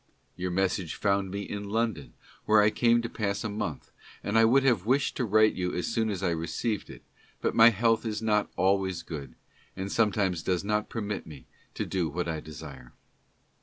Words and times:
Your 0.35 0.49
message 0.49 0.95
found 0.95 1.29
me 1.29 1.43
in 1.43 1.69
London, 1.69 2.13
where 2.45 2.59
I 2.59 2.71
came 2.71 3.03
to 3.03 3.07
pass 3.07 3.43
a 3.43 3.49
month, 3.49 3.91
and 4.23 4.35
I 4.35 4.45
would 4.45 4.63
have 4.63 4.87
wished 4.87 5.15
to 5.17 5.25
write 5.25 5.53
you 5.53 5.75
as 5.75 5.85
soon 5.85 6.09
as 6.09 6.23
I 6.23 6.31
received 6.31 6.89
it; 6.89 7.03
but 7.39 7.53
my 7.53 7.69
health 7.69 8.03
is 8.03 8.19
not 8.19 8.49
always 8.55 9.03
good, 9.03 9.35
and 9.75 9.91
sometimes 9.91 10.41
does 10.41 10.63
not 10.63 10.89
permit 10.89 11.27
me 11.27 11.45
to 11.75 11.85
do 11.85 12.09
what 12.09 12.27
I 12.27 12.39
desire. 12.39 12.93